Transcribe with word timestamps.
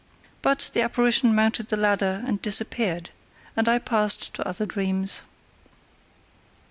But 0.41 0.71
the 0.73 0.81
apparition 0.81 1.35
mounted 1.35 1.67
the 1.67 1.77
ladder 1.77 2.23
and 2.25 2.41
disappeared, 2.41 3.11
and 3.55 3.69
I 3.69 3.77
passed 3.77 4.33
to 4.33 4.47
other 4.47 4.65
dreams. 4.65 5.21